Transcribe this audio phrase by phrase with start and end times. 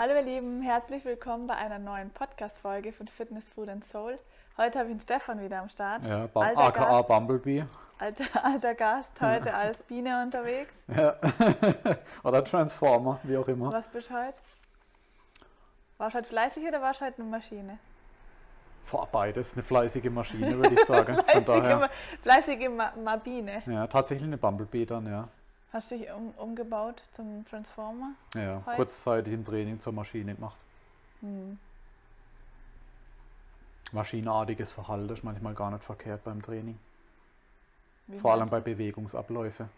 [0.00, 4.16] Hallo ihr Lieben, herzlich willkommen bei einer neuen Podcast-Folge von Fitness, Food and Soul.
[4.56, 6.04] Heute habe ich den Stefan wieder am Start.
[6.04, 7.64] Ja, Bum aka Gast, Bumblebee.
[7.98, 10.72] alter, alter Gast, heute als Biene unterwegs.
[10.86, 11.16] Ja.
[12.22, 13.72] oder Transformer, wie auch immer.
[13.72, 14.38] Was bist du heute?
[15.96, 17.78] Warst du heute fleißig oder warst du heute eine Maschine?
[18.92, 21.16] Boah, beides eine fleißige Maschine, würde ich sagen.
[21.32, 21.88] Von Fleißige, daher, Ma
[22.22, 23.64] fleißige Ma Mabine.
[23.66, 25.28] ja, tatsächlich eine Bumblebee dann, ja.
[25.72, 28.12] Hast du dich um, umgebaut zum Transformer?
[28.34, 28.76] Ja, Heute?
[28.76, 30.56] kurzzeitig im Training zur Maschine gemacht.
[31.20, 31.58] Hm.
[33.92, 36.78] Maschinenartiges Verhalten ist manchmal gar nicht verkehrt beim Training.
[38.06, 39.64] Wie Vor allem bei Bewegungsabläufe.
[39.64, 39.68] du?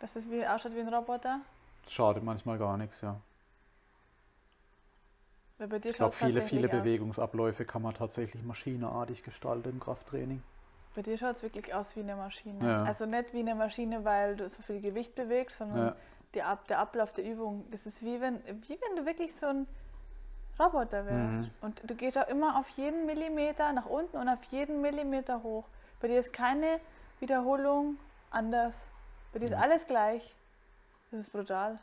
[0.00, 1.40] Dass es wie, ausschaut wie ein Roboter?
[1.84, 3.20] Das schadet manchmal gar nichts, ja.
[5.58, 6.68] Ich glaube, viele, viele.
[6.68, 10.42] Bewegungsabläufe kann man tatsächlich maschinenartig gestalten im Krafttraining.
[10.94, 12.64] Bei dir schaut es wirklich aus wie eine Maschine.
[12.66, 12.82] Ja.
[12.84, 15.94] Also nicht wie eine Maschine, weil du so viel Gewicht bewegst, sondern
[16.34, 16.46] Ja.
[16.46, 19.66] Ab der Ablauf der Übung, das ist wie wenn, wie wenn du wirklich so ein
[20.58, 21.30] Roboter wärst.
[21.30, 21.50] Mhm.
[21.60, 25.64] Und du gehst auch immer auf jeden Millimeter nach unten und auf jeden Millimeter hoch.
[26.00, 26.80] Bei dir ist keine
[27.20, 27.96] Wiederholung
[28.30, 28.74] anders.
[29.34, 29.58] Bei dir ist Ja.
[29.58, 30.34] alles gleich.
[31.10, 31.78] Das ist brutal.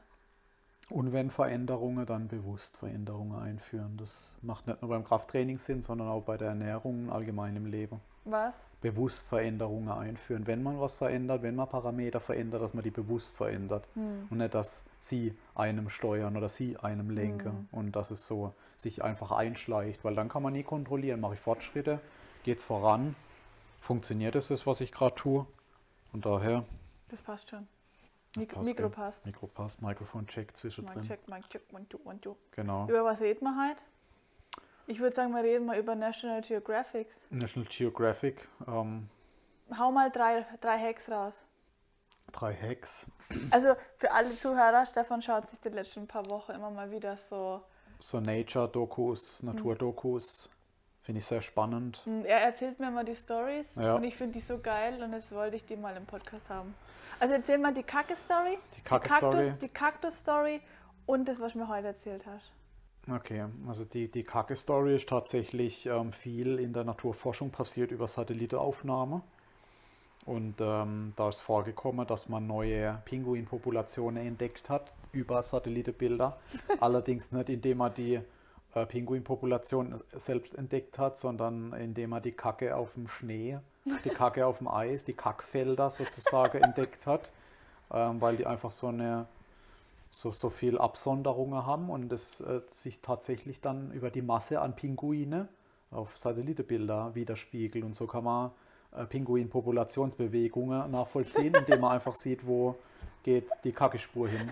[0.90, 3.98] Und wenn Veränderungen, dann bewusst Veränderungen einführen.
[3.98, 8.02] Das macht nicht nur beim Krafttraining Sinn, sondern auch bei der Ernährung allgemein im Leben.
[8.25, 8.53] Was?
[8.81, 10.48] Bewusst Veränderungen einführen.
[10.48, 13.88] Wenn man was verändert, wenn man Parameter verändert, dass man die bewusst verändert.
[13.95, 14.28] Hm.
[14.30, 17.67] Und nicht, dass sie einem steuern oder sie einem lenken.
[17.72, 17.78] Mhm.
[17.78, 20.03] Und dass es so sich einfach einschleicht.
[20.06, 22.00] Weil dann kann man nie kontrollieren, mache ich Fortschritte,
[22.44, 23.16] geht es voran,
[23.81, 25.45] funktioniert es, das, was ich gerade tue.
[26.14, 26.64] Und daher,
[27.09, 27.67] Das passt schon.
[28.36, 29.26] Mik passt, Mikro passt.
[29.26, 31.02] Mikrofon passt, Mikrofon-Check Mein zwischendrin.
[31.02, 32.36] Check, mein Check, one, two, one, two.
[32.52, 32.88] Genau.
[32.88, 33.81] Über was reden wir heute?
[34.90, 37.16] Ich würde sagen, wir reden mal über National Geographics.
[37.30, 39.08] National Geographic, ähm,
[39.78, 41.36] Hau mal drei, drei Hacks raus.
[42.32, 43.06] drei Hacks.
[43.52, 47.62] Also für alle Zuhörer, Stefan schaut sich die letzten paar Wochen immer mal wieder so.
[48.00, 50.50] So Nature-Dokus, Natur-Dokus,
[51.04, 52.02] finde ich sehr spannend.
[52.06, 53.94] Hm, Er erzählt mir mal die Stories Ja.
[53.95, 56.73] und ich finde die so geil und jetzt wollte ich die mal im Podcast haben.
[57.20, 59.36] Also erzähl mal die Kacke-Story, Die Kacke-Story.
[59.44, 60.61] Kaktus, die Kaktus-Story
[61.06, 62.52] und das, was du mir heute erzählt hast.
[63.11, 69.21] Okay, also die, die Kacke-Story ist tatsächlich ähm, viel in der Naturforschung passiert über Satellitenaufnahme.
[70.25, 76.37] Und ähm, da ist vorgekommen, dass man neue Pinguinpopulationen entdeckt hat über Satellitenbilder.
[76.80, 78.20] Allerdings nicht, indem man die
[78.75, 83.58] äh, Pinguinpopulation selbst entdeckt hat, sondern indem man die Kacke auf dem Schnee,
[84.05, 87.31] die Kacke auf dem Eis, die Kackfelder sozusagen entdeckt hat,
[87.91, 89.26] ähm, weil die einfach so eine
[90.11, 94.75] so, so viel Absonderungen haben und es äh, sich tatsächlich dann über die Masse an
[94.75, 95.47] Pinguine
[95.92, 97.83] auf Satellitenbilder widerspiegelt.
[97.83, 98.52] Und so kann man
[98.95, 102.75] äh, Pinguin-Populationsbewegungen nachvollziehen, indem man einfach sieht, wo
[103.23, 104.52] geht die Kackespur hin.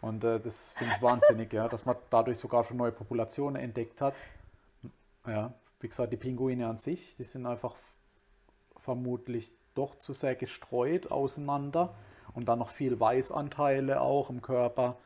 [0.00, 4.00] Und äh, das finde ich wahnsinnig, ja, dass man dadurch sogar schon neue Populationen entdeckt
[4.00, 4.14] hat.
[5.26, 7.76] Ja, wie gesagt, die Pinguine an sich, die sind einfach
[8.78, 11.94] vermutlich doch zu sehr gestreut auseinander
[12.34, 14.96] und dann noch viel Weißanteile auch im Körper,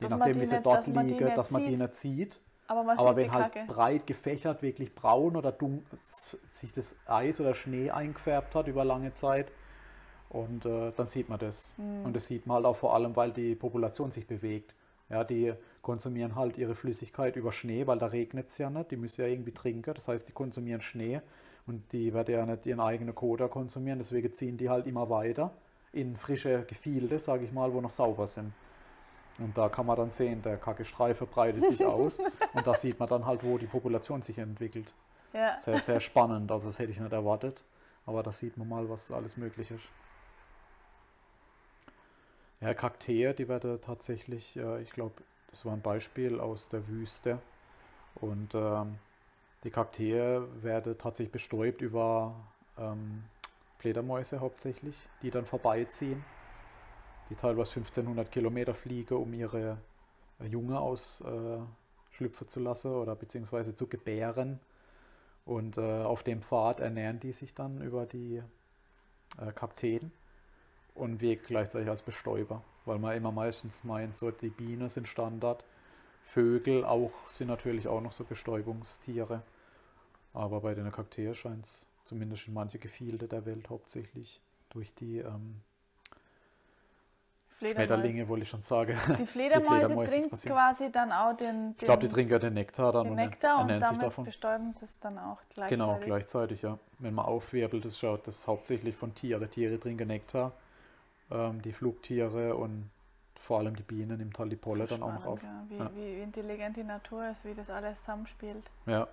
[0.00, 2.40] je Dass nachdem wie sie nicht- dort dass liegen, dass man die nicht sieht.
[2.68, 3.72] Aber man Aber wenn halt Kacke.
[3.72, 5.98] breit gefächert, wirklich braun oder dunkel,
[6.50, 9.52] sich das Eis oder Schnee eingefärbt hat über lange Zeit,
[10.28, 11.72] und äh, dann sieht man das.
[11.76, 12.04] Hm.
[12.04, 14.74] Und das sieht man halt auch vor allem, weil die Population sich bewegt.
[15.08, 15.52] Ja, die
[15.82, 18.90] konsumieren halt ihre Flüssigkeit über Schnee, weil da regnet es ja nicht.
[18.90, 19.94] Die müssen ja irgendwie trinken.
[19.94, 21.20] Das heißt, die konsumieren Schnee
[21.68, 24.00] und die werden ja nicht ihren eigenen Koda konsumieren.
[24.00, 25.52] Deswegen ziehen die halt immer weiter
[25.96, 28.52] in frische Gefilde, sage ich mal, wo noch sauber sind.
[29.38, 32.18] Und da kann man dann sehen, der Kackestreifen breitet sich aus
[32.54, 34.94] und da sieht man dann halt, wo die Population sich entwickelt.
[35.32, 35.58] Ja.
[35.58, 36.50] Sehr, sehr spannend.
[36.50, 37.62] Also das hätte ich nicht erwartet.
[38.06, 39.88] Aber da sieht man mal, was alles möglich ist.
[42.60, 47.40] Ja, Kakteen, die werden tatsächlich, äh, ich glaube, das war ein Beispiel aus der Wüste.
[48.14, 48.98] Und ähm,
[49.64, 52.34] die Kakteen werden tatsächlich bestäubt über
[52.78, 53.24] ähm,
[53.86, 56.24] Fledermäuse hauptsächlich, die dann vorbeiziehen,
[57.30, 59.78] die teilweise 1500 Kilometer fliegen, um ihre
[60.40, 64.58] äh, Junge ausschlüpfen äh, zu lassen oder beziehungsweise zu gebären.
[65.44, 68.42] Und äh, auf dem Pfad ernähren die sich dann über die
[69.40, 70.10] äh, Kakteen
[70.96, 75.62] und wirken gleichzeitig als Bestäuber, weil man immer meistens meint, so die Bienen sind Standard.
[76.24, 79.42] Vögel auch sind natürlich auch noch so Bestäubungstiere.
[80.34, 85.18] Aber bei den Kakteen scheint es zumindest in manche Gefilde der Welt hauptsächlich durch die
[85.18, 85.60] ähm,
[87.58, 87.86] Fledermäuse.
[87.88, 88.98] Schmetterlinge, wollte ich schon sagen.
[89.18, 90.54] Die Fledermäuse, Fledermäuse ist trinken passiert.
[90.54, 93.16] quasi dann auch den, den, Ich glaube, die trinken ja den Nektar dann den und
[93.16, 94.24] Nektar und ernähren sich damit davon.
[94.26, 95.68] bestäuben sie es dann auch gleichzeitig.
[95.70, 96.78] Genau, gleichzeitig, ja.
[96.98, 99.48] Wenn man aufwirbelt, das schaut das hauptsächlich von Tiere.
[99.48, 100.52] Tiere trinken Nektar,
[101.30, 102.90] ähm, die Flugtiere und
[103.40, 105.40] vor allem die Biene nimmt halt die Polle So dann auch noch auf.
[105.40, 105.78] spannend, Ja.
[105.78, 105.90] Wie, Ja.
[106.18, 108.64] wie intelligent die Natur ist, wie das alles zusammenspielt.
[108.84, 109.08] Ja.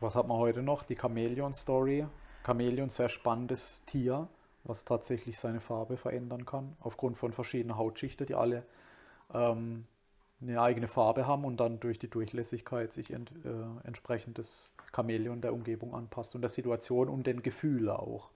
[0.00, 0.84] Was hat man heute noch?
[0.84, 2.06] Die Chamäleon-Story.
[2.46, 4.28] Chamäleon, sehr spannendes Tier,
[4.64, 8.64] was tatsächlich seine Farbe verändern kann, aufgrund von verschiedenen Hautschichten, die alle
[9.34, 9.86] ähm,
[10.40, 15.40] eine eigene Farbe haben und dann durch die Durchlässigkeit sich ent, äh, entsprechend das Chamäleon
[15.40, 18.30] der Umgebung anpasst und der Situation und den Gefühlen auch.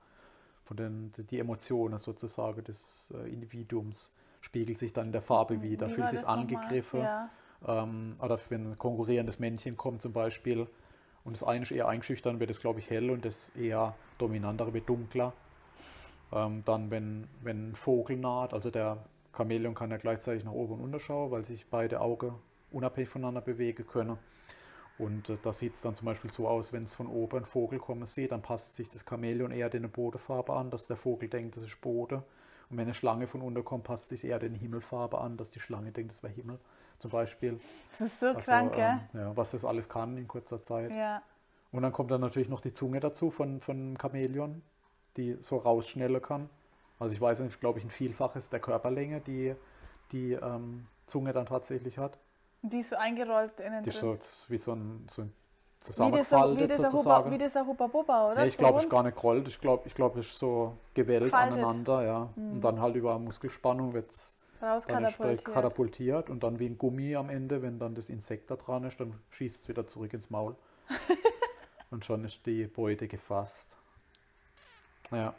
[0.65, 5.89] Von den die Emotionen sozusagen des äh, Individuums spiegelt sich dann in der Farbe wieder.
[5.89, 7.01] Wie Fühlt sich angegriffen.
[7.01, 7.31] Ja.
[7.67, 10.67] Ähm, oder wenn ein konkurrierendes Männchen kommt zum Beispiel
[11.25, 14.75] und das eine ist eher eingeschüchtert, wird es, glaube ich, hell und das eher dominantere
[14.75, 15.33] wird dunkler.
[16.33, 18.99] Ähm, dann, wenn, wenn ein Vogel naht, also der
[19.37, 22.35] Chamäleon kann ja gleichzeitig nach oben und unten schauen, weil sich beide Augen
[22.71, 24.19] unabhängig voneinander bewegen können.
[24.99, 27.45] Und äh, da sieht es dann zum Beispiel so aus, wenn es von oben ein
[27.45, 31.29] Vogel kommen sieht, dann passt sich das Chamäleon eher den Bodenfarbe an, dass der Vogel
[31.29, 32.23] denkt, das ist Boden.
[32.69, 35.61] Und wenn eine Schlange von unten kommt, passt sich eher den Himmelfarbe an, dass die
[35.61, 36.59] Schlange denkt, das wäre Himmel
[37.03, 37.61] zum Beispiel.
[37.99, 38.99] Das ist so Also, krank, gell?
[39.15, 40.91] ähm, ja, was das alles kann in kurzer Zeit.
[40.91, 41.23] Ja.
[41.73, 44.63] Und dann kommt dann natürlich noch die Zunge dazu von, von Chamäleon,
[45.17, 46.49] die so rausschnellen kann.
[46.99, 49.55] Also ich weiß nicht, glaube ich, ein Vielfaches der Körperlänge, die
[50.11, 52.19] die ähm, Zunge dann tatsächlich hat.
[52.63, 54.19] Die ist so eingerollt innen Die ist drin.
[54.21, 55.33] so wie so ein, so ein Wie
[55.81, 57.31] dieser, zusammengefaltet wie, dieser Huba, sozusagen.
[57.31, 58.41] wie dieser Huba Bubba, oder?
[58.43, 58.93] Nee, ich So glaube, es ist rund?
[58.93, 59.49] gar nicht gerollt.
[59.49, 61.53] Ich glaube, ich glaub, es ist so gewellt Gefaltet.
[61.59, 62.29] aneinander, ja.
[62.37, 62.53] Mhm.
[62.53, 65.45] Und dann halt über Muskelspannung wird es rauskatapultiert.
[65.45, 69.01] katapultiert und dann wie ein Gummi am Ende, wenn dann das Insekt da dran ist,
[69.01, 70.57] dann schießt es wieder zurück ins Maul.
[71.91, 73.69] und schon ist die Beute gefasst.
[75.11, 75.35] Ja,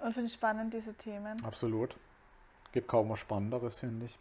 [0.00, 1.42] Und finde ich spannend, diese Themen.
[1.44, 1.96] absolut.
[2.72, 4.18] Gibt kaum was Spannenderes, finde ich.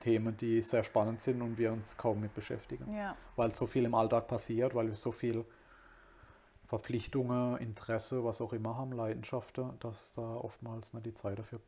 [0.00, 2.94] Themen, die sehr spannend sind und wir uns kaum mit beschäftigen.
[2.94, 3.16] Ja.
[3.34, 5.44] Weil so viel im Alltag passiert, weil wir so viel
[6.66, 11.60] Verpflichtungen, Interesse, was auch immer haben, Leidenschaften, dass da oftmals nicht die Zeit dafür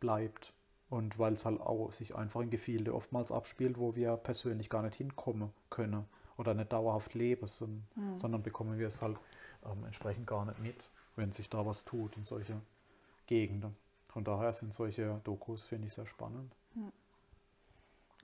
[0.00, 0.52] bleibt.
[0.88, 4.82] Und weil es halt auch sich einfach in Gefilde oftmals abspielt, wo wir persönlich gar
[4.82, 6.04] nicht hinkommen können
[6.36, 8.18] oder nicht dauerhaft leben, son- Hm.
[8.18, 9.16] sondern bekommen wir es halt
[9.64, 12.60] ähm, entsprechend gar nicht mit, wenn sich da was tut in solche
[13.26, 13.76] Gegenden.
[14.06, 16.50] Von daher sind solche Dokus, finde ich, sehr spannend.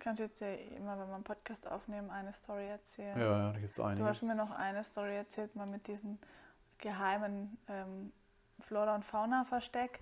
[0.00, 3.19] Kannst jetzt ja immer, wenn wir einen Podcast aufnehmen, eine Story erzählen.
[3.19, 4.06] Ja, ja da gibt es Du einige.
[4.08, 6.19] hast mir noch eine Story erzählt, mal mit diesem
[6.78, 8.12] geheimen ähm,
[8.61, 10.00] Flora- und Fauna-Versteck,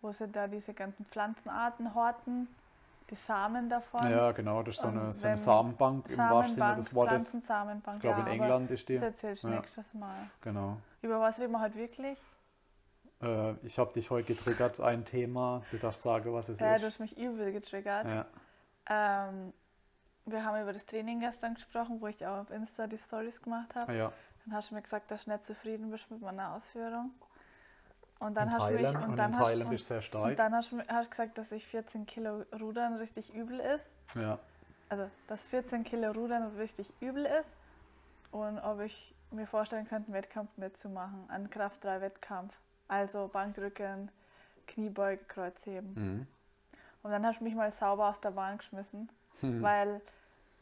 [0.00, 2.48] wo sie da diese ganzen Pflanzenarten horten,
[3.10, 4.10] die Samen davon.
[4.10, 7.12] Ja, genau, das ist so eine, so eine Samenbank im wahrsten Sinne des Wortes.
[7.30, 7.96] Pflanzensamenbank.
[7.96, 8.94] Ich glaube, ja, in England ist die.
[8.94, 9.56] Das erzählst du Ja.
[9.56, 10.16] nächstes Mal.
[10.42, 10.76] Genau.
[11.02, 12.18] Über was reden wir heute wirklich?
[13.22, 15.62] Äh, ich habe dich heute getriggert, ein Thema.
[15.70, 16.92] Du darfst sagen, was es Ja, du ist.
[16.94, 18.06] hast mich übel getriggert.
[18.06, 18.26] Ja.
[18.90, 19.52] Ähm,
[20.26, 23.74] wir haben über das Training gestern gesprochen, wo ich auch auf Insta die Stories gemacht
[23.74, 23.94] habe.
[23.96, 24.12] ja.
[24.44, 27.10] Dann hast du mir gesagt, dass du nicht zufrieden bist mit meiner Ausführung.
[28.20, 29.84] Und dann in hast du mich Thailand und und dann in hast, Thailand und, bist
[29.84, 30.36] du sehr und stark.
[30.36, 33.88] dann hast du hast gesagt, dass ich 14 Kilo Rudern richtig übel ist.
[34.16, 34.38] Ja.
[34.88, 37.54] Also, dass 14 Kilo Rudern richtig übel ist.
[38.32, 41.28] Und ob ich mir vorstellen könnte, einen Wettkampf mitzumachen.
[41.28, 42.52] Einen Kraft 3 Wettkampf.
[42.88, 44.10] Also Bankdrücken,
[44.66, 45.92] Kniebeuge, Kreuzheben.
[45.94, 46.26] Mhm.
[47.02, 49.08] Und dann hast du mich mal sauber aus der Bahn geschmissen,
[49.42, 49.62] Mhm.
[49.62, 50.00] weil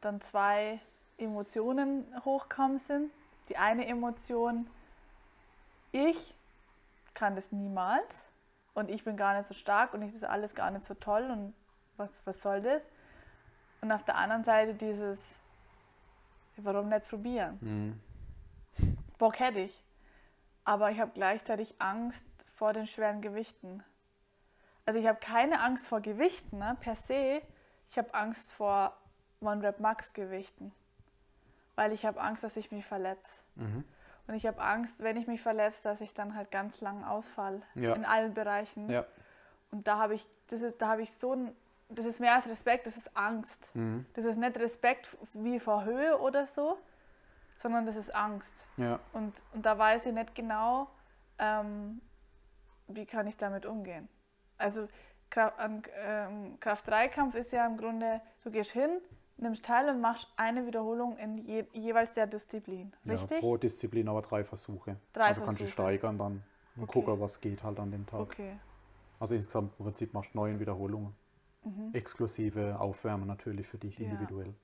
[0.03, 0.81] dann zwei
[1.19, 3.11] Emotionen hochkommen sind.
[3.49, 4.67] Die eine Emotion,
[5.93, 6.35] ich
[7.17, 8.29] kann das niemals
[8.75, 11.29] und ich bin gar nicht so stark und ich ist alles gar nicht so toll
[11.31, 11.55] und
[11.97, 12.87] was, was soll das?
[13.81, 15.19] Und auf der anderen Seite dieses,
[16.59, 17.59] warum nicht probieren?
[17.61, 18.01] Mhm.
[19.19, 19.85] Bock hätte ich.
[20.65, 22.25] Aber ich habe gleichzeitig Angst
[22.57, 23.83] vor den schweren Gewichten.
[24.85, 27.43] Also ich habe keine Angst vor Gewichten ne, per se.
[27.91, 28.97] Ich habe Angst vor
[29.41, 30.73] One-Rep-Max-Gewichten.
[31.77, 33.41] Weil ich habe Angst, dass ich mich verletze.
[33.55, 33.85] Mhm.
[34.27, 37.63] Und ich habe Angst, wenn ich mich verletze, dass ich dann halt ganz lang ausfall.
[37.75, 37.95] Ja.
[37.95, 38.91] In allen Bereichen.
[38.91, 39.05] Ja.
[39.71, 41.55] Und da habe ich, das ist, da habe ich so ein,
[41.89, 43.69] das ist mehr als Respekt, das ist Angst.
[43.75, 44.07] Mhm.
[44.15, 46.79] Das ist nicht Respekt wie vor Höhe oder so,
[47.59, 48.55] sondern das ist Angst.
[48.77, 48.99] Ja.
[49.13, 50.89] Und, und da weiß ich nicht genau,
[51.39, 52.01] ähm,
[52.89, 54.09] wie kann ich damit umgehen.
[54.59, 54.89] Also
[55.31, 59.01] Kra ein ähm, Kraft-3-Kampf ist ja im Grunde, du gehst hin,
[59.39, 62.93] nimmst teil und machst eine Wiederholung in je, jeweils der Disziplin.
[63.05, 63.13] ja.
[63.15, 63.41] Richtig?
[63.41, 64.97] Pro Disziplin aber drei Versuche.
[65.13, 65.83] Drei also kannst du Versuche.
[65.83, 66.43] steigern dann
[66.77, 66.93] und Okay.
[67.01, 68.21] gucken, was geht halt an dem Tag.
[68.21, 68.59] Okay.
[69.21, 71.15] Also insgesamt im Prinzip machst du neun Wiederholungen.
[71.95, 74.05] Exklusive Aufwärmen natürlich für dich Mhm.
[74.05, 74.11] Ja.
[74.13, 74.55] individuell.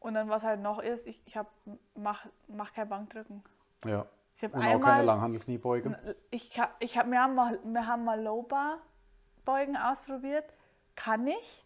[0.00, 1.50] Und dann was halt noch ist, ich, ich hab,
[1.94, 3.42] mach, mach kein Bankdrücken.
[3.84, 4.06] Ja.
[4.36, 6.16] Ich Und auch keine einmal, Langhandelkniebeuge.
[6.30, 8.78] ich, ich hab, wir, haben mal, wir haben mal Low Bar
[9.46, 10.44] Beugen ausprobiert.
[10.94, 11.65] Kann ich,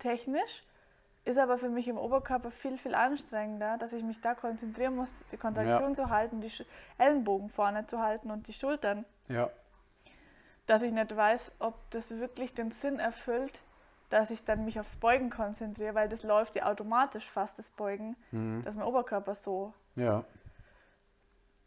[0.00, 0.64] technisch,
[1.24, 5.22] ist aber für mich im Oberkörper viel, viel anstrengender, dass ich mich da konzentrieren muss,
[5.30, 6.50] die Kontraktion zu halten, die
[6.98, 9.48] Ellenbogen vorne zu halten und die Schultern Ja.
[10.66, 13.60] dass ich nicht weiß, ob das wirklich den Sinn erfüllt,
[14.08, 18.16] dass ich dann mich aufs Beugen konzentriere, weil das läuft ja automatisch fast, das Beugen,
[18.32, 18.62] Mhm.
[18.64, 19.72] dass mein Oberkörper so.
[19.96, 20.24] Ja.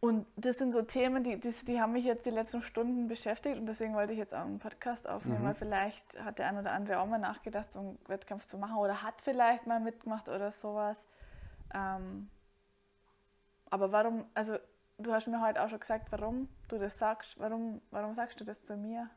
[0.03, 3.57] Und das sind so Themen, die, die, die haben mich jetzt die letzten Stunden beschäftigt
[3.57, 5.45] und deswegen wollte ich jetzt auch einen Podcast aufnehmen, Mhm.
[5.45, 8.75] weil vielleicht hat der ein oder andere auch mal nachgedacht, so einen Wettkampf zu machen
[8.75, 10.97] oder hat vielleicht mal mitgemacht oder sowas.
[11.73, 12.29] Ähm,
[13.69, 14.57] aber warum, also
[14.97, 17.39] du hast mir heute auch schon gesagt, warum du das sagst.
[17.39, 19.09] Warum, warum sagst du das zu mir?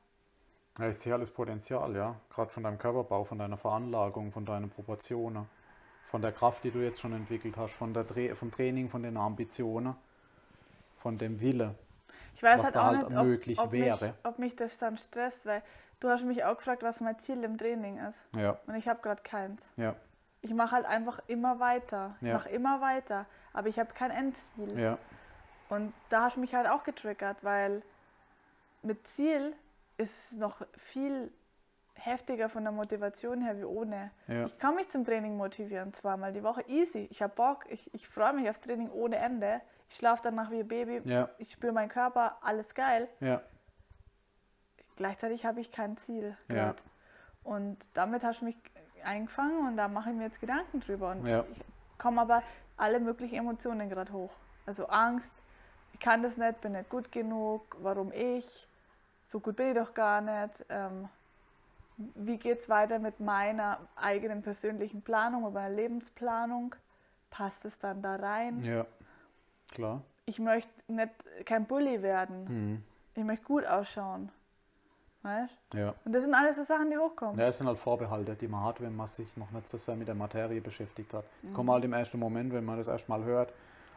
[0.79, 2.15] Ja, ich sehe alles Potenzial, ja.
[2.31, 5.49] Gerade von deinem Körperbau, von deiner Veranlagung, von deinen Proportionen,
[6.13, 9.03] von der Kraft, die du jetzt schon entwickelt hast, von der Dre vom Training, von
[9.03, 9.97] den Ambitionen,
[11.07, 11.77] von dem Wille.
[12.35, 14.15] Ich weiß Was halt da auch halt nicht, ob, möglich ob, mich, wäre.
[14.25, 15.63] ob mich das dann stresst, weil
[16.01, 18.19] du hast mich auch gefragt, was mein Ziel im Training ist.
[18.35, 19.65] Ja, Und ich habe gerade keins.
[19.77, 19.95] ja,
[20.43, 22.17] Ich mache halt einfach immer weiter.
[22.21, 22.35] Ich Ja.
[22.35, 23.27] mache immer weiter.
[23.53, 24.77] Aber ich habe kein Endziel.
[24.81, 24.99] ja,
[25.69, 27.83] Und da hast du mich halt auch getriggert, weil
[28.83, 29.55] mit Ziel
[29.97, 31.33] ist es noch viel
[31.95, 34.11] heftiger von der Motivation her wie ohne.
[34.27, 36.65] ja, Ich kann mich zum Training motivieren, zweimal die Woche.
[36.67, 37.07] Easy.
[37.13, 37.65] Ich habe Bock.
[37.69, 39.61] Ich, ich freue mich aufs Training ohne Ende.
[39.89, 41.01] Ich schlafe danach wie ein Baby.
[41.09, 42.37] ja, Ich spüre meinen Körper.
[42.43, 43.09] Alles geil.
[43.21, 43.41] ja,
[44.97, 46.55] Gleichzeitig habe ich kein Ziel Ja.
[46.55, 46.79] gerade.
[47.45, 48.57] Und damit hast du mich
[49.05, 51.13] eingefangen und da mache ich mir jetzt Gedanken drüber.
[51.13, 51.45] Und ich
[51.99, 52.43] komme aber
[52.77, 54.33] alle möglichen Emotionen gerade hoch.
[54.65, 55.35] Also Angst,
[55.93, 58.69] ich kann das nicht, bin nicht gut genug, warum ich,
[59.29, 60.65] so gut bin ich doch gar nicht.
[60.69, 61.09] Ähm,
[61.97, 66.75] wie geht es weiter mit meiner eigenen persönlichen Planung oder meiner Lebensplanung?
[67.31, 68.63] Passt es dann da rein?
[68.63, 68.87] ja,
[69.71, 70.03] klar.
[70.27, 71.11] Ich möchte nicht
[71.45, 72.45] kein Bully werden.
[72.45, 72.85] Mhm.
[73.15, 74.31] Ich möchte gut ausschauen.
[75.23, 75.75] Weißt?
[75.75, 75.95] Ja.
[76.05, 77.39] Und das sind alles so Sachen, die hochkommen.
[77.39, 79.97] Ja, es sind halt Vorbehalte, die man hat, wenn man sich noch nicht so sehr
[79.97, 81.25] mit der Materie beschäftigt hat.
[81.43, 81.53] Mhm.
[81.53, 83.53] Kommt halt im ersten Moment, wenn man das erstmal hört,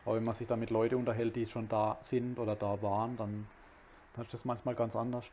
[0.06, 3.16] aber wenn man sich dann mit Leuten unterhält, die schon da sind oder da waren,
[3.18, 3.48] dann,
[4.16, 5.30] dann ist das manchmal ganz anders.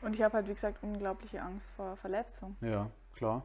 [0.00, 2.56] Und ich habe halt, wie gesagt, unglaubliche Angst vor Verletzung.
[2.60, 3.42] Ja, klar.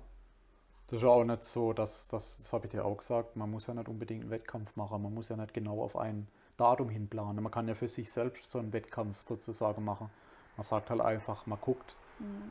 [0.92, 3.50] Das ist ja auch nicht so, dass, dass das habe ich dir auch gesagt, man
[3.50, 6.90] muss ja nicht unbedingt einen Wettkampf machen, man muss ja nicht genau auf ein Datum
[6.90, 7.42] hin planen.
[7.42, 10.10] Man kann ja für sich selbst so einen Wettkampf sozusagen machen.
[10.58, 11.96] Man sagt halt einfach, man guckt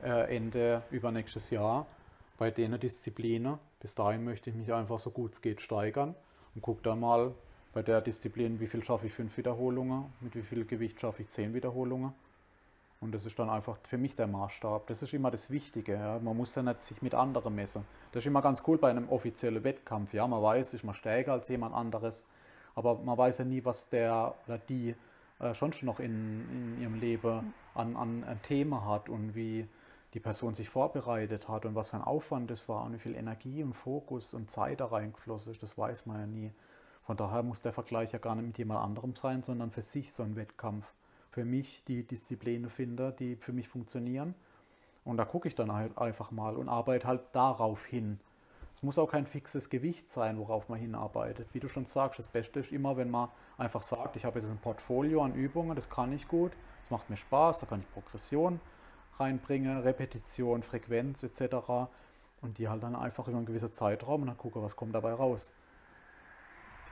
[0.03, 1.85] äh, Ende übernächstes Jahr
[2.39, 3.59] bei den Disziplinen.
[3.79, 6.15] Bis dahin möchte ich mich einfach so gut es geht steigern
[6.55, 7.35] und gucke dann mal
[7.75, 11.29] bei der Disziplin, wie viel schaffe ich fünf Wiederholungen, mit wie viel Gewicht schaffe ich
[11.29, 12.15] zehn Wiederholungen.
[13.01, 14.87] Und das ist dann einfach für mich der Maßstab.
[14.87, 15.95] Das ist immer das Wichtige.
[15.95, 16.19] Ja.
[16.19, 17.87] Man muss ja nicht sich mit anderen messen.
[18.13, 20.13] Das ist immer ganz cool bei einem offiziellen Wettkampf.
[20.13, 22.29] Ja, man weiß, ist man stärker als jemand anderes,
[22.75, 24.95] aber man weiß ja nie, was der oder die
[25.39, 29.67] äh, schon schon noch in, in ihrem Leben an, an ein Thema hat und wie
[30.13, 33.15] die Person sich vorbereitet hat und was für ein Aufwand das war und wie viel
[33.15, 35.63] Energie und Fokus und Zeit da reingeflossen ist.
[35.63, 36.53] Das weiß man ja nie.
[37.03, 40.13] Von daher muss der Vergleich ja gar nicht mit jemand anderem sein, sondern für sich
[40.13, 40.93] so ein Wettkampf.
[41.31, 44.35] Für mich die Disziplinen finde, die für mich funktionieren.
[45.05, 48.21] Und da gucke ich dann halt einfach mal und arbeite halt darauf hin.
[48.77, 51.49] Es muss auch kein fixes Gewicht sein, worauf man hinarbeitet.
[51.53, 54.51] Wie du schon sagst, das Beste ist immer, wenn man einfach sagt, ich habe jetzt
[54.51, 57.91] ein Portfolio an Übungen, das kann ich gut, das macht mir Spaß, da kann ich
[57.93, 58.59] Progression
[59.19, 61.57] reinbringen, Repetition, Frequenz etc.
[62.41, 65.13] Und die halt dann einfach über einen gewissen Zeitraum und dann gucke, was kommt dabei
[65.13, 65.53] raus.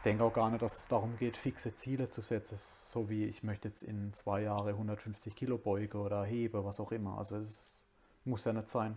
[0.09, 3.27] Ich denke auch gar nicht, dass es darum geht, fixe Ziele zu setzen, so wie
[3.27, 7.19] ich möchte jetzt in zwei Jahren 150 Kilo beuge oder hebe, was auch immer.
[7.19, 7.85] Also es
[8.25, 8.97] muss ja nicht sein.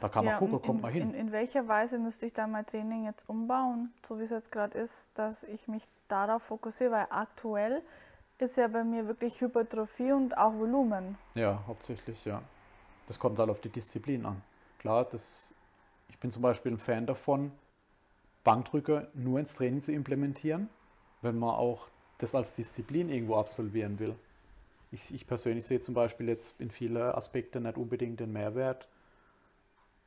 [0.00, 1.10] Da kann man Ja, gucken, kommt in, man hin.
[1.10, 4.50] In, in welcher Weise müsste ich dann mein Training jetzt umbauen, so wie es jetzt
[4.52, 7.82] gerade ist, dass ich mich darauf fokussiere, weil aktuell
[8.38, 11.18] ist ja bei mir wirklich Hypertrophie und auch Volumen.
[11.34, 12.42] Ja, hauptsächlich, ja.
[13.06, 14.42] Das kommt halt auf die Disziplin an.
[14.78, 15.54] Klar, das,
[16.08, 17.52] ich bin zum Beispiel ein Fan davon,
[18.44, 20.68] Bankdrücke nur ins Training zu implementieren,
[21.22, 24.14] wenn man auch das als Disziplin irgendwo absolvieren will.
[24.92, 28.88] Ich, ich persönlich sehe zum Beispiel jetzt in vielen Aspekten nicht unbedingt den Mehrwert,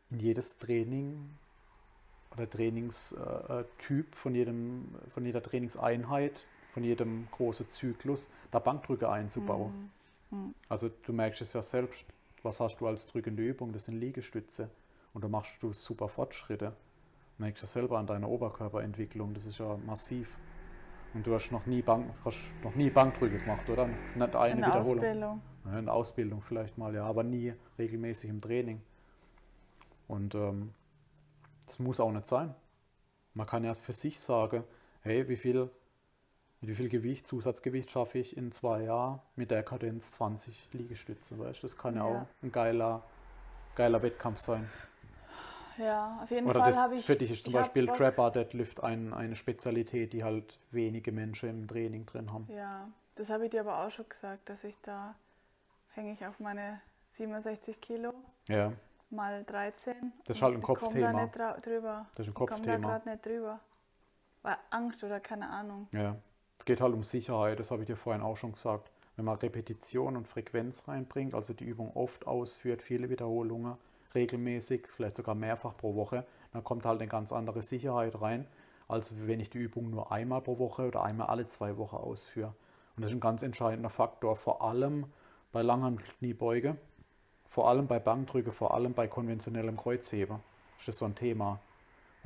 [0.10, 1.29] in jedes Training
[2.32, 9.91] oder Trainingstyp von, jedem, von jeder Trainingseinheit, von jedem großen Zyklus, da Bankdrücke einzubauen.
[10.70, 12.06] Also du merkst es ja selbst,
[12.44, 13.74] was hast du als drückende Übung?
[13.74, 14.70] Das sind Liegestütze.
[15.13, 16.74] Und da machst du super Fortschritte.
[17.38, 20.38] Du merkst es selber an deiner Oberkörperentwicklung, das ist ja massiv.
[21.13, 23.88] Und du hast noch nie, Bank, hast noch nie Bankdrücke gemacht, oder?
[24.15, 24.98] Nicht eine In der Wiederholung.
[25.00, 25.41] Ausbildung.
[25.65, 28.82] Ja, in Ausbildung vielleicht mal, ja, aber nie regelmäßig im Training.
[30.08, 30.74] Und ähm,
[31.67, 32.56] das muss auch nicht sein.
[33.34, 34.63] Man kann erst für sich sagen,
[35.01, 35.70] hey, wie viel,
[36.62, 41.63] wie viel Gewicht, Zusatzgewicht schaffe ich in zwei Jahren mit der Kadenz 20 Liegestütze, weißt
[41.63, 42.22] Das kann ja, Ja.
[42.22, 43.03] auch ein geiler,
[43.75, 44.67] geiler Wettkampf sein.
[45.77, 47.05] Ja, auf jeden Oder Fall habe ich.
[47.05, 51.67] für dich ist zum Beispiel Trapper Deadlift ein, eine Spezialität, die halt wenige Menschen im
[51.67, 52.48] Training drin haben.
[52.50, 55.15] Ja, das habe ich dir aber auch schon gesagt, dass ich da
[55.93, 58.13] hänge ich auf meine 67 Kilo
[58.48, 58.74] Ja,
[59.10, 60.13] mal 13.
[60.25, 61.12] Das ist halt ein Kopfthema.
[61.12, 62.05] Da nicht drüber.
[62.15, 62.88] das ist ein Ich komme da Kopfthema.
[62.88, 63.60] gerade nicht drüber.
[64.43, 65.88] Weil Angst oder keine Ahnung.
[65.91, 66.15] Ja,
[66.60, 68.91] es geht halt um Sicherheit, das habe ich dir vorhin auch schon gesagt.
[69.15, 73.75] Wenn man Repetition und Frequenz reinbringt, also die Übung oft ausführt, viele Wiederholungen,
[74.16, 78.48] regelmäßig, vielleicht sogar mehrfach pro Woche, dann kommt halt eine ganz andere Sicherheit rein,
[78.88, 82.54] als wenn ich die Übung nur einmal pro Woche oder einmal alle zwei Wochen ausführe.
[82.96, 85.06] Und das ist ein ganz entscheidender Faktor, vor allem
[85.52, 86.78] bei langen Kniebeuge,
[87.48, 90.40] vor allem bei Bankdrücke, vor allem bei konventionellem Kreuzheben.
[90.78, 91.60] Das ist so ein Thema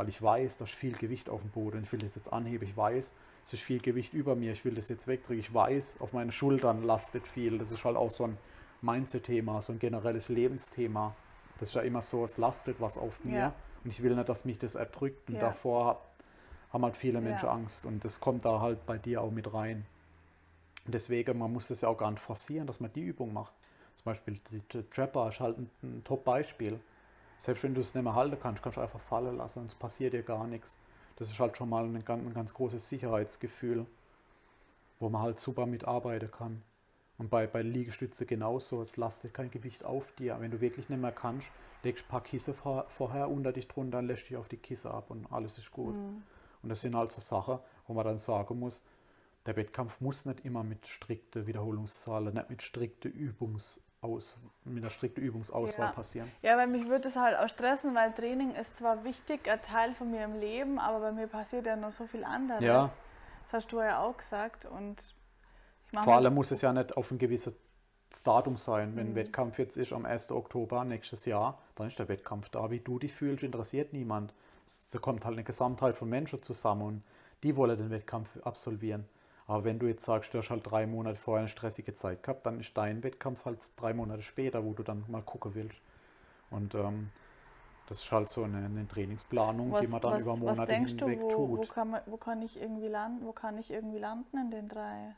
[0.01, 1.83] weil ich weiß, da ist viel Gewicht auf dem Boden.
[1.83, 2.67] Ich will das jetzt anheben.
[2.67, 3.13] Ich weiß,
[3.45, 4.51] es ist viel Gewicht über mir.
[4.51, 5.39] Ich will das jetzt wegdrücken.
[5.39, 7.59] Ich weiß, auf meinen Schultern lastet viel.
[7.59, 8.37] Das ist halt auch so ein
[8.81, 11.15] Mindset-Thema, so ein generelles Lebensthema.
[11.61, 13.37] Das ist ja immer so, es lastet was auf mir.
[13.39, 13.53] Ja.
[13.83, 15.29] Und ich will nicht, dass mich das erdrückt.
[15.29, 15.41] Und Ja.
[15.41, 16.01] davor
[16.73, 17.53] haben halt viele Menschen Ja.
[17.53, 17.85] Angst.
[17.85, 19.85] Und das kommt da halt bei dir auch mit rein.
[20.85, 23.53] Und deswegen, man muss das ja auch gar nicht forcieren, dass man die Übung macht.
[23.95, 26.79] Zum Beispiel die, die Trapper ist halt ein, ein Top-Beispiel.
[27.37, 29.75] Selbst wenn du es nicht mehr halten kannst, kannst du einfach fallen lassen und es
[29.75, 30.79] passiert dir gar nichts.
[31.17, 33.85] Das ist halt schon mal ein ganz, ein ganz großes Sicherheitsgefühl,
[34.99, 36.63] wo man halt super mitarbeiten kann.
[37.21, 40.37] Und bei, bei Liegestütze genauso, es lastet kein Gewicht auf dir.
[40.39, 41.51] Wenn du wirklich nicht mehr kannst,
[41.83, 44.89] legst ein paar Kissen vor, vorher unter dich drunter, dann lässt dich auf die Kissen
[44.89, 45.93] ab und alles ist gut.
[45.93, 46.23] Mhm.
[46.63, 48.83] Und das sind halt so Sachen, wo man dann sagen muss,
[49.45, 55.23] der Wettkampf muss nicht immer mit strikten Wiederholungszahlen, nicht mit strikte Übungsaus, mit einer strikten
[55.23, 55.91] Übungsauswahl Ja.
[55.91, 56.31] passieren.
[56.41, 59.93] Ja, weil mich würde es halt auch stressen, weil Training ist zwar wichtig, ein Teil
[59.93, 62.61] von mir im Leben, aber bei mir passiert ja noch so viel anderes.
[62.61, 62.89] Ja.
[63.43, 64.65] Das hast du ja auch gesagt.
[64.65, 65.03] Und
[65.99, 67.53] Vor allem muss es ja nicht auf ein gewisses
[68.23, 68.95] Datum sein.
[68.95, 69.15] Wenn ein Mhm.
[69.15, 70.31] Wettkampf jetzt ist am 1.
[70.31, 72.69] Oktober nächstes Jahr, dann ist der Wettkampf da.
[72.71, 74.33] Wie du dich fühlst, interessiert niemand.
[74.65, 77.03] Es da kommt halt eine Gesamtheit von Menschen zusammen und
[77.43, 79.05] die wollen den Wettkampf absolvieren.
[79.47, 82.45] Aber wenn du jetzt sagst, du hast halt drei Monate vorher eine stressige Zeit gehabt,
[82.45, 85.77] dann ist dein Wettkampf halt drei Monate später, wo du dann mal gucken willst.
[86.51, 87.09] Und ähm,
[87.87, 91.07] das ist halt so eine, eine Trainingsplanung, die man dann über was Monate denkst du,
[91.07, 91.69] hinweg wo, wo, tut.
[91.69, 93.25] kann man, wo kann ich irgendwie landen?
[93.25, 95.15] Wo kann ich irgendwie landen in den drei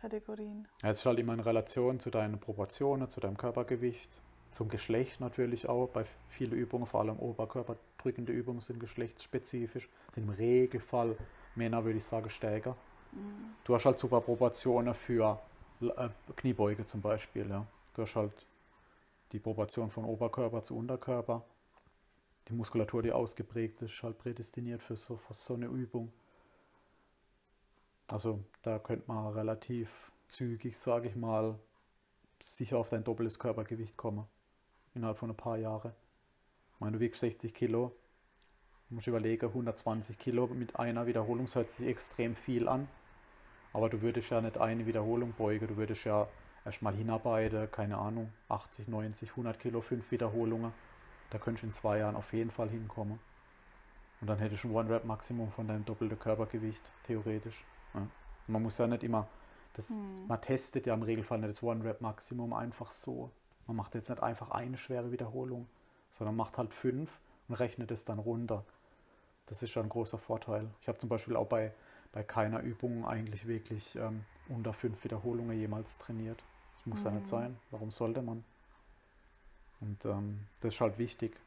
[0.00, 0.66] Kategorien?
[0.82, 4.20] Es ist halt immer in Relation zu deinen Proportionen, zu deinem Körpergewicht,
[4.52, 5.88] zum Geschlecht natürlich auch.
[5.88, 11.16] Bei vielen Übungen, vor allem oberkörperdrückende Übungen, sind geschlechtsspezifisch, sind im Regelfall
[11.54, 12.76] Männer, würde ich sagen, stärker.
[13.12, 13.54] Mhm.
[13.64, 15.40] Du hast halt super Proportionen für
[15.80, 17.48] äh, Kniebeuge zum Beispiel.
[17.48, 17.66] Ja.
[17.94, 18.32] Du hast halt
[19.32, 21.42] die Proportion von Oberkörper zu Unterkörper.
[22.48, 26.10] Die Muskulatur, die ausgeprägt ist, ist halt prädestiniert für so, für so eine Übung.
[28.10, 31.58] Also da könnte man relativ zügig, sage ich mal,
[32.42, 34.26] sicher auf dein doppeltes Körpergewicht kommen.
[34.94, 35.92] Innerhalb von ein paar Jahren.
[36.74, 37.94] Ich meine, du wiegst 60 Kilo.
[38.88, 42.88] Du musst überlegen, 120 Kilo mit einer Wiederholung hört sich extrem viel an.
[43.74, 45.68] Aber du würdest ja nicht eine Wiederholung beugen.
[45.68, 46.26] Du würdest ja
[46.64, 50.72] erstmal hinarbeiten, keine Ahnung, 80, 90, 100 Kilo, 5 Wiederholungen.
[51.28, 53.18] Da könntest du in zwei Jahren auf jeden Fall hinkommen.
[54.20, 57.64] Und dann hättest du ein One-Rap-Maximum von deinem doppelten Körpergewicht, theoretisch.
[58.00, 58.06] Ja.
[58.46, 59.26] Man muss ja nicht immer,
[59.74, 60.26] das, Hm.
[60.26, 63.30] man testet ja im Regelfall nicht das One-Rap-Maximum einfach so.
[63.66, 65.66] Man macht jetzt nicht einfach eine schwere Wiederholung,
[66.10, 67.10] sondern macht halt fünf
[67.48, 68.64] und rechnet es dann runter.
[69.46, 70.68] Das ist schon ein großer Vorteil.
[70.80, 71.72] Ich habe zum Beispiel auch bei,
[72.12, 76.42] bei keiner Übung eigentlich wirklich ähm, unter fünf Wiederholungen jemals trainiert.
[76.78, 77.26] Das muss ja nicht Mhm.
[77.26, 77.56] sein.
[77.70, 78.44] Warum sollte man?
[79.80, 81.38] Und ähm, das ist halt wichtig,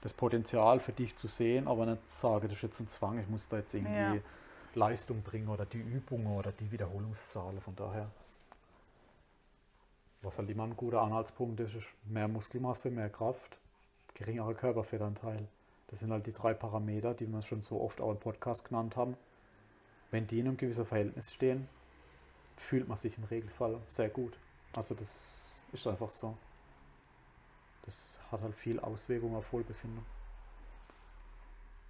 [0.00, 3.28] das Potenzial für dich zu sehen, aber nicht sagen, das ist jetzt ein Zwang, ich
[3.28, 4.20] muss da jetzt irgendwie Ja.
[4.74, 7.60] Leistung bringen oder die Übungen oder die Wiederholungszahlen.
[7.60, 8.10] Von daher,
[10.22, 13.58] was halt immer ein guter Anhaltspunkt ist, ist mehr Muskelmasse, mehr Kraft,
[14.14, 15.46] geringerer Körperfettanteil.
[15.88, 18.96] Das sind halt die drei Parameter, die wir schon so oft auch im Podcast genannt
[18.96, 19.16] haben.
[20.10, 21.68] Wenn die in einem gewissen Verhältnis stehen,
[22.56, 24.36] fühlt man sich im Regelfall sehr gut.
[24.74, 26.36] Also das ist einfach so.
[27.82, 30.04] Das hat halt viel Auswirkungen auf Wohlbefinden.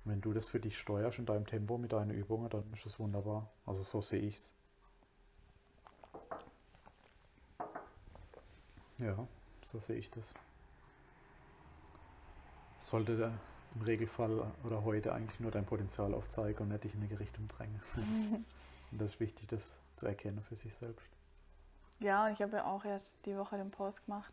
[0.08, 2.98] Wenn du das für dich steuerst in deinem Tempo mit deinen Übungen, dann ist das
[2.98, 3.50] wunderbar.
[3.66, 4.54] Also so sehe ich's.
[8.96, 9.28] Ja,
[9.62, 10.32] so sehe ich das.
[12.78, 13.32] Sollte
[13.74, 17.46] im Regelfall oder heute eigentlich nur dein Potenzial aufzeigen und nicht dich in eine Richtung
[17.46, 17.82] drängen.
[18.90, 21.06] und das ist wichtig, das zu erkennen für sich selbst.
[22.00, 24.32] Ja, ich habe ja auch erst die Woche den Post gemacht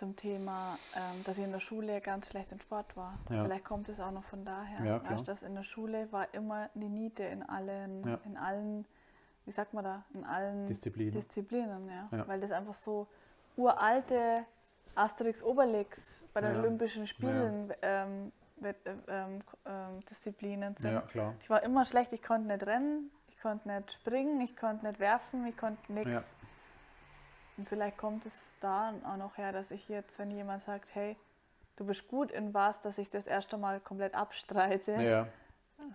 [0.00, 3.18] zum Thema, ähm, dass ich in der Schule ganz schlecht in Sport war.
[3.28, 3.44] Ja.
[3.44, 4.84] Vielleicht kommt es auch noch von daher.
[4.84, 5.12] Ja, klar.
[5.18, 8.18] Weißt, dass in der Schule war immer die Niete in allen, Ja.
[8.24, 8.86] in allen,
[9.44, 11.10] wie sagt man da, in allen Disziplin.
[11.10, 12.08] Disziplinen, ja.
[12.16, 12.26] Ja.
[12.26, 13.06] Weil das einfach so
[13.56, 14.44] uralte
[14.94, 16.00] Asterix Obelix
[16.32, 16.56] bei den.
[16.56, 20.92] Olympischen Spielen ähm, Wett- äh, ähm, ähm, Disziplinen sind.
[20.92, 21.34] ja, klar.
[21.42, 24.98] Ich war immer schlecht, ich konnte nicht rennen, ich konnte nicht springen, ich konnte nicht
[24.98, 26.32] werfen, ich konnte nichts.
[27.60, 31.14] Und vielleicht kommt es da auch noch her, dass ich jetzt, wenn jemand sagt, hey,
[31.76, 34.92] du bist gut in was, dass ich das erst einmal komplett abstreite.
[34.92, 35.26] Ja.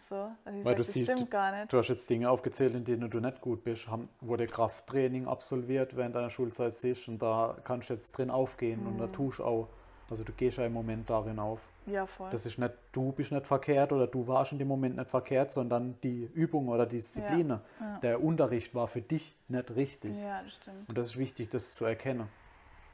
[0.07, 1.73] So, Weil sag, du das siehst, stimmt gar nicht.
[1.73, 3.87] Du hast jetzt Dinge aufgezählt, in denen du nicht gut bist.
[3.87, 8.85] Haben, wurde Krafttraining absolviert während deiner Schulzeit siehst und da kannst du jetzt drin aufgehen
[8.85, 9.67] und da tust du auch.
[10.07, 11.61] Also du gehst ja im Moment darin auf.
[11.85, 12.31] Ja, voll.
[12.31, 15.51] Das ist nicht, du bist nicht verkehrt oder du warst in dem Moment nicht verkehrt,
[15.51, 17.99] sondern die Übung oder die Disziplin, Ja, ja.
[17.99, 20.15] der Unterricht war für dich nicht richtig.
[20.17, 20.89] ja, das stimmt.
[20.89, 22.27] Und das ist wichtig, das zu erkennen.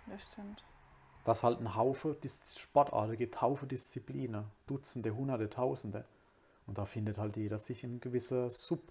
[0.07, 0.63] Das stimmt.
[1.23, 6.03] Dass halt ein Haufen Dis- Sportarten gibt, Haufen Disziplinen, Dutzende, Hunderte, Tausende.
[6.67, 8.81] Und da findet halt jeder sich in gewisser Sub,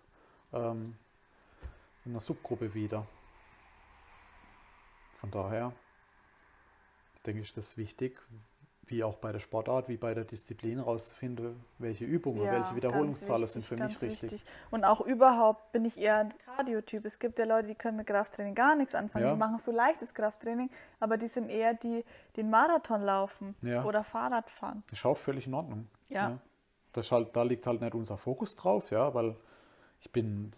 [0.53, 0.97] ähm,
[2.05, 3.07] in einer Subgruppe wieder.
[5.21, 5.73] Von daher
[7.27, 8.19] denke ich, das wichtig,
[8.91, 13.43] wie auch bei der Sportart, wie bei der Disziplin herauszufinden, welche Übungen, Ja, welche Wiederholungszahlen
[13.43, 14.23] wichtig, sind für mich richtig.
[14.33, 14.45] wichtig.
[14.71, 17.05] Und auch überhaupt bin ich eher ein Cardio-Typ.
[17.05, 19.25] Es gibt ja Leute, die können mit Krafttraining gar nichts anfangen.
[19.27, 19.33] Ja.
[19.33, 23.85] Die machen so leichtes Krafttraining, aber die sind eher die, die einen Marathon laufen Ja.
[23.85, 24.83] oder Fahrrad fahren.
[24.91, 25.87] Ist auch völlig in Ordnung.
[26.09, 26.39] Ja.
[26.93, 29.37] Das halt, da liegt halt nicht unser Fokus drauf, ja, weil
[30.01, 30.51] ich bin,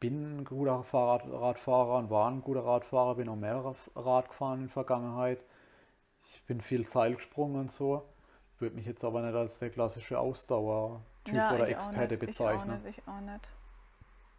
[0.00, 4.64] bin ein guter Fahrradfahrer und war ein guter Radfahrer, bin auch mehr Rad gefahren in
[4.64, 5.38] der Vergangenheit.
[6.32, 8.08] Ich bin viel Seil gesprungen und so.
[8.58, 12.84] Würde mich jetzt aber nicht als der klassische Ausdauer-Typ Ja, oder Experte bezeichnen.
[12.86, 13.48] Ich auch nicht.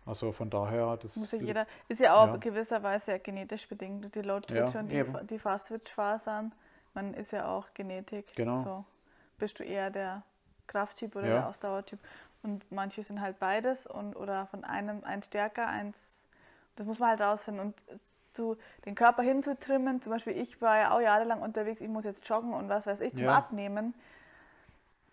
[0.06, 2.38] Also von daher, das Muss ja jeder, ist ja auch Ja.
[2.38, 4.13] gewisserweise ja genetisch bedingt.
[4.15, 6.54] Die Low Ja, Twitch und die, die Fast Twitch Fasern,
[6.93, 8.34] man ist ja auch Genetik.
[8.36, 8.56] Genau.
[8.56, 8.86] So
[9.38, 10.23] bist du eher der
[10.67, 11.34] Krafttyp oder Ja.
[11.36, 11.99] der Ausdauertyp.
[12.41, 16.25] Und manche sind halt beides und oder von einem eins stärker, eins.
[16.75, 17.67] Das muss man halt rausfinden.
[17.67, 17.75] Und
[18.34, 22.28] zu den Körper hinzutrimmen, zum Beispiel ich war ja auch jahrelang unterwegs, ich muss jetzt
[22.28, 23.36] joggen und was weiß ich zum Ja.
[23.38, 23.94] Abnehmen.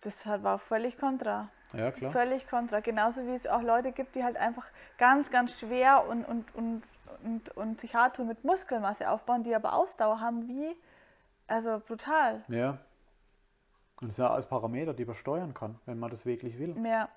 [0.01, 1.49] Das war völlig kontra.
[1.73, 2.11] ja klar.
[2.11, 2.79] Völlig kontra.
[2.79, 6.83] Genauso wie es auch Leute gibt, die halt einfach ganz, ganz schwer und, und, und,
[7.23, 10.75] und, und sich hart tun mit Muskelmasse aufbauen, die aber Ausdauer haben wie,
[11.47, 12.43] also brutal.
[12.47, 12.77] Ja.
[13.99, 16.75] Und das sind ja alles Parameter, die man steuern kann, wenn man das wirklich will.
[16.75, 17.09] Mehr,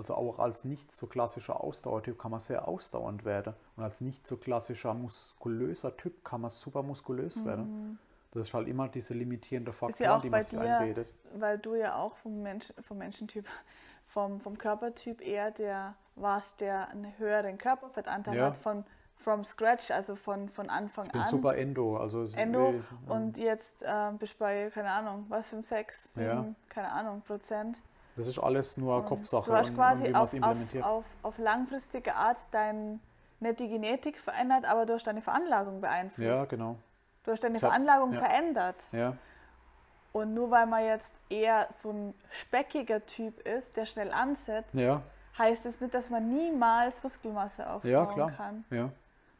[0.00, 3.52] Also auch als nicht so klassischer Ausdauertyp kann man sehr ausdauernd werden.
[3.76, 7.98] Und als nicht so klassischer muskulöser Typ kann man super muskulös werden.
[8.32, 9.74] Das ist halt immer diese limitierende Mhm.
[9.74, 11.06] Faktor, ja auch die man sich dir, einredet.
[11.34, 13.44] weil du ja auch vom, Mensch, vom Menschentyp,
[14.06, 18.46] vom, vom Körpertyp eher der warst, der einen höheren Körperfettanteil Ja.
[18.46, 18.84] hat von
[19.18, 21.26] from scratch, also von, von Anfang Ich bin an.
[21.28, 21.98] super Endo.
[21.98, 26.24] Also Endo will- und jetzt ähm, bist du bei, keine Ahnung, was, 5, 6, 7,
[26.26, 26.46] Ja.
[26.70, 27.82] keine Ahnung, Prozent.
[28.20, 31.04] Das ist alles nur Und Kopfsache Du hast und, quasi und man auf, auf, auf,
[31.22, 33.00] auf langfristige Art dein,
[33.40, 36.26] nicht die Genetik verändert, aber du hast deine Veranlagung beeinflusst.
[36.26, 36.76] ja, genau.
[37.24, 38.20] Du hast deine hab- Veranlagung ja.
[38.20, 38.76] verändert.
[38.92, 39.16] Ja,
[40.12, 45.02] Und nur weil man jetzt eher so ein speckiger Typ ist, der schnell ansetzt, ja,
[45.38, 48.30] heißt es nicht, dass man niemals Muskelmasse aufbauen ja, klar.
[48.32, 48.64] kann.
[48.70, 48.90] Ja,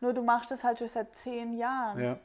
[0.01, 1.99] Nur du machst das halt schon seit zehn Jahren.
[2.01, 2.19] ja.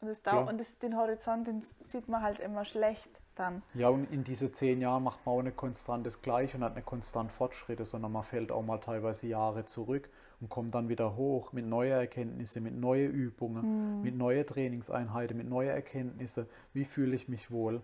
[0.00, 0.44] Und, das klar.
[0.44, 3.62] dau und das, den Horizont, den sieht man halt immer schlecht dann.
[3.74, 6.74] Ja, und in diese zehn Jahren macht man auch nicht konstant das Gleiche und hat
[6.74, 10.08] nicht konstant Fortschritte, sondern man fällt auch mal teilweise Jahre zurück
[10.40, 15.48] und kommt dann wieder hoch mit neuen Erkenntnissen, mit neuen Übungen, mit neuen Trainingseinheiten, mit
[15.48, 16.46] neuen Erkenntnissen.
[16.72, 17.82] Wie fühle ich mich wohl?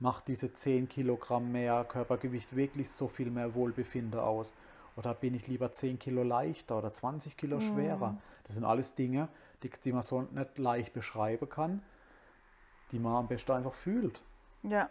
[0.00, 4.54] Macht diese 10 Kilogramm mehr Körpergewicht wirklich so viel mehr Wohlbefinden aus?
[4.96, 8.18] Oder bin ich lieber 10 Kilo leichter oder 20 Kilo schwerer?
[8.44, 9.28] Das sind alles Dinge,
[9.62, 11.82] die, die man so nicht leicht beschreiben kann,
[12.90, 14.22] die man am besten einfach fühlt.
[14.68, 14.90] Ja.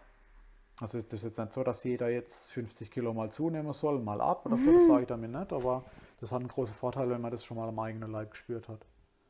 [0.79, 4.21] Also ist das jetzt nicht so, dass jeder jetzt 50 Kilo mal zunehmen soll, mal
[4.21, 5.83] ab oder so, das sage ich damit nicht, aber
[6.19, 8.85] das hat einen großen Vorteil, wenn man das schon mal am eigenen Leib gespürt hat.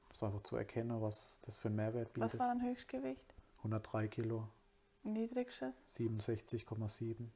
[0.10, 2.40] Das einfach zu erkennen, was das für einen Mehrwert Was bietet.
[2.40, 3.34] war dein Höchstgewicht?
[3.60, 4.48] 103 Kilo,
[5.04, 5.74] Niedrigstes?
[5.88, 7.28] 67,7.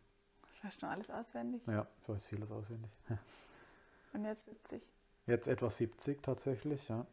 [0.41, 1.61] Das weißt du noch alles auswendig.
[1.67, 2.91] Ja, ich weiß vieles auswendig.
[4.13, 4.81] Und jetzt 70.
[5.27, 7.05] Jetzt etwa 70 tatsächlich, ja.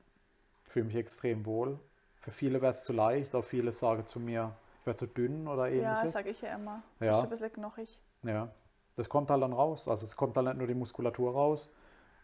[0.64, 1.78] Ich fühle mich extrem wohl.
[2.16, 5.46] Für viele wäre es zu leicht, auch viele sagen zu mir, ich wäre zu dünn
[5.48, 6.14] oder Ja, ähnliches.
[6.14, 6.82] sag ich ja immer.
[7.00, 7.20] Ja.
[7.20, 7.98] Bist du ein bisschen knochig.
[8.22, 8.48] Ja,
[8.96, 9.88] das kommt halt dann raus.
[9.88, 11.70] Also es kommt halt nicht nur die Muskulatur raus.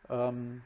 [0.09, 0.63] Ähm,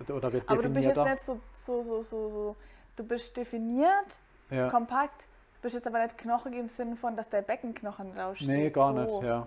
[0.00, 2.56] oder wird Aber du bist jetzt nicht so, so, so, so, so.
[2.96, 4.18] Du bist definiert,
[4.50, 4.68] ja.
[4.68, 5.22] kompakt.
[5.56, 8.48] Du bist jetzt aber nicht knochig im Sinne von, dass der Beckenknochen raussteht.
[8.48, 9.00] Nee, gar so.
[9.00, 9.46] nicht, ja.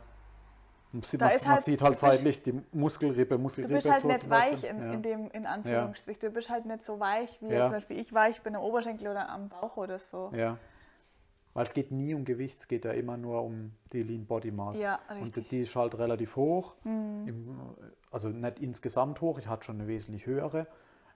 [0.93, 3.89] Man sieht, man, ist man halt- sieht du halt seitlich die Muskelrippe, Du Muskelrippe bist
[3.89, 4.91] halt so nicht weich in, ja.
[4.91, 6.19] in dem in Anführungsstrich.
[6.19, 7.67] Du bist halt nicht so weich wie Ja.
[7.67, 10.31] zum Beispiel ich weich bin am Oberschenkel oder am Bauch oder so.
[10.34, 10.57] ja.
[11.53, 14.51] Weil es geht nie um Gewicht, es geht ja immer nur um die Lean Body
[14.51, 14.79] Mass.
[14.79, 16.75] Ja, Und die ist halt relativ hoch.
[16.85, 17.27] Mhm.
[17.27, 17.59] Im,
[18.09, 20.67] also nicht insgesamt hoch, ich hatte schon eine wesentlich höhere,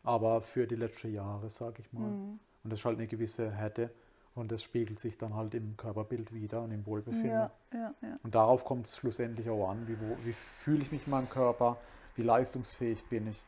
[0.03, 2.09] aber für die letzten Jahre, sage ich mal.
[2.09, 2.39] Mhm.
[2.63, 3.91] Und das ist halt eine gewisse Härte
[4.33, 7.29] und das spiegelt sich dann halt im Körperbild wieder und im Wohlbefinden.
[7.31, 8.19] Ja, ja, ja.
[8.23, 11.29] Und darauf kommt es schlussendlich auch an, wie, wo- wie fühle ich mich in meinem
[11.29, 11.77] Körper,
[12.15, 13.41] wie leistungsfähig bin ich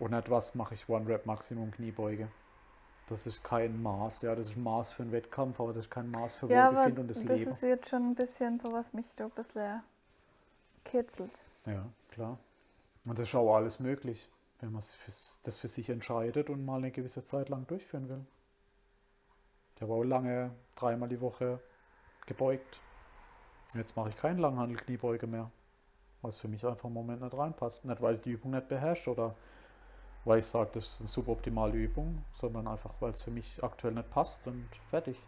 [0.00, 2.26] und nicht was mache ich One Rep Maximum Kniebeuge.
[3.08, 5.90] Das ist kein Maß, ja, das ist ein Maß für einen Wettkampf, aber das ist
[5.90, 7.50] kein Maß für Ja, Wohlbefinden und das, das Leben.
[7.50, 9.82] ist jetzt schon ein bisschen so, was mich da ein bisschen
[10.84, 11.30] kitzelt.
[11.66, 12.38] Ja, klar.
[13.06, 14.82] Und das ist auch alles möglich, wenn man
[15.42, 18.24] das für sich entscheidet und mal eine gewisse Zeit lang durchführen will.
[19.76, 21.60] Ich habe auch lange dreimal die Woche
[22.26, 22.80] gebeugt.
[23.74, 25.50] Und jetzt mache ich keinen Langhandel-Kniebeuge mehr,
[26.22, 27.84] weil es für mich einfach im Moment nicht reinpasst.
[27.84, 29.34] Nicht, weil ich die Übung nicht beherrsche oder
[30.24, 33.94] weil ich sage, das ist eine suboptimale Übung, sondern einfach, weil es für mich aktuell
[33.94, 35.20] nicht passt und fertig.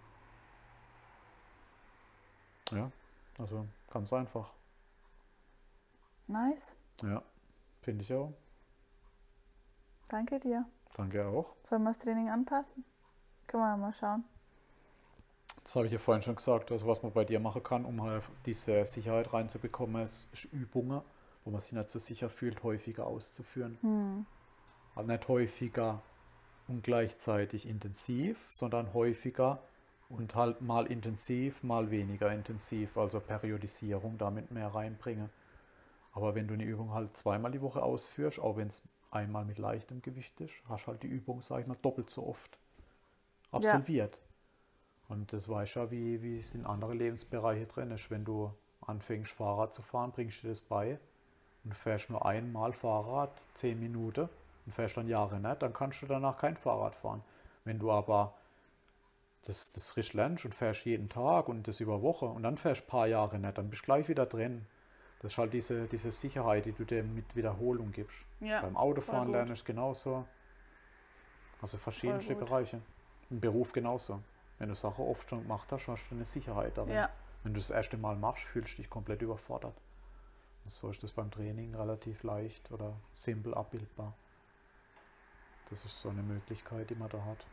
[2.73, 2.91] Ja,
[3.39, 4.51] also ganz einfach.
[6.27, 6.75] Nice.
[7.03, 7.23] Ja,
[7.83, 8.33] finde ich auch.
[10.09, 10.65] Danke dir.
[10.97, 11.55] Danke auch.
[11.63, 12.85] Sollen wir das Training anpassen?
[13.47, 14.25] Können wir mal schauen.
[15.63, 16.73] Das habe ich ja vorhin schon gesagt.
[16.73, 21.03] Also was man bei dir machen kann, um halt diese Sicherheit reinzubekommen, ist Übungen,
[21.45, 23.79] wo man sich nicht so sicher fühlt, häufiger auszuführen.
[23.83, 24.27] Hm.
[24.97, 26.03] Also nicht häufiger
[26.67, 29.61] und gleichzeitig intensiv, sondern häufiger
[30.09, 32.97] und halt mal intensiv, mal weniger intensiv.
[32.97, 35.31] Also Periodisierung damit mehr reinbringen.
[36.13, 39.59] Aber wenn du eine Übung halt zweimal die Woche ausführst, auch wenn es einmal mit
[39.59, 42.59] leichtem Gewicht ist, hast halt die Übung, sag ich mal, doppelt so oft
[43.51, 44.23] absolviert.
[45.09, 48.11] Und das weißt ja, wie, wie es in anderen Lebensbereichen drin ist.
[48.11, 50.99] Wenn du anfängst, Fahrrad zu fahren, bringst du das bei
[51.65, 54.29] und fährst nur einmal Fahrrad, zehn Minuten
[54.67, 57.23] und fährst dann Jahre nicht, dann kannst du danach kein Fahrrad fahren.
[57.65, 58.35] Wenn du aber
[59.47, 62.83] das, das frisch lernst und fährst jeden Tag und das über Woche und dann fährst
[62.83, 64.67] ein paar Jahre nicht, dann bist du gleich wieder drin.
[65.21, 68.19] Das ist halt diese, diese Sicherheit, die du dir mit Wiederholung gibst.
[68.41, 68.61] Ja.
[68.61, 70.27] Beim Autofahren lernen ist genauso.
[71.63, 72.35] Also verschiedenste.
[72.35, 72.83] Bereiche.
[73.31, 74.21] Im Beruf genauso.
[74.59, 76.95] Wenn du Sachen oft schon gemacht hast, hast du eine Sicherheit darin.
[76.95, 77.11] Ja.
[77.43, 79.75] Wenn du das erste Mal machst, fühlst du dich komplett überfordert.
[80.65, 84.15] Und so ist das beim Training relativ leicht oder simpel abbildbar.
[85.71, 87.45] Das ist so eine Möglichkeit, die man da hat.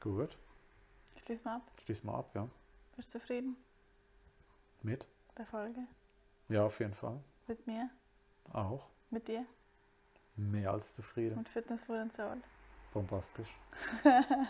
[0.00, 0.36] Gut,
[1.24, 1.62] Schließ mal ab.
[1.84, 2.48] schließ mal ab, ja.
[2.96, 3.56] Bist du zufrieden
[4.82, 5.06] Mit?
[5.36, 5.80] der Folge?
[6.48, 7.20] Ja, auf jeden Fall.
[7.46, 7.90] Mit mir?
[8.52, 8.86] Auch.
[9.10, 9.44] Mit dir?
[10.36, 11.36] Mehr als zufrieden.
[11.36, 12.36] Mit Fitness Food and Soul?
[12.94, 13.50] Bombastisch.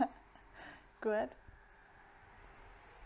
[1.01, 1.31] Gut.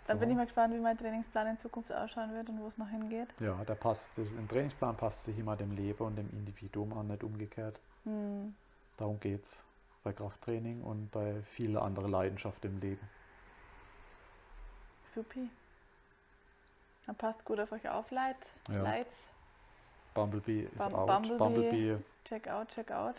[0.07, 0.21] Dann So.
[0.21, 2.89] bin ich mal gespannt, wie mein Trainingsplan in Zukunft ausschauen wird und wo es noch
[2.89, 3.29] hingeht.
[3.41, 7.25] Ja, der passt, ein Trainingsplan passt sich immer dem Leben und dem Individuum an, nicht
[7.25, 7.81] umgekehrt.
[8.05, 8.55] Hm.
[8.99, 9.65] Darum geht's
[10.03, 13.09] bei Krafttraining und bei vielen anderen Leidenschaften im Leben.
[15.09, 15.49] Supi.
[17.07, 18.37] Dann passt gut auf euch auf, Leid.
[18.75, 18.83] Ja.
[18.83, 19.17] Lights.
[20.15, 21.07] Bumblebee ist Bum- out.
[21.07, 21.39] Bumblebee.
[21.39, 23.17] Bumblebee Check out, check out.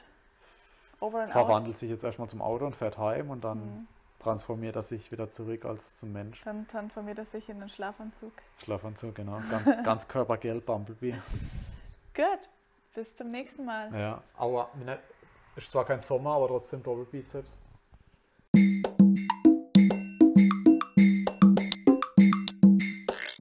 [1.00, 1.32] Over and out.
[1.34, 3.88] verwandelt sich jetzt erstmal zum Auto und fährt heim und dann Hm.
[4.26, 6.42] Transformiert er sich wieder zurück als zum Mensch.
[6.44, 8.34] Dann transformiert er sich in einen Schlafanzug.
[8.64, 9.40] Schlafanzug, genau.
[9.52, 11.16] Ganz, ganz körpergelb Bumblebee.
[12.16, 12.50] Gut.
[12.96, 13.94] Bis zum nächsten Mal.
[13.94, 14.70] Ja, aber
[15.56, 17.60] ist zwar kein Sommer, aber trotzdem Doppelbizeps.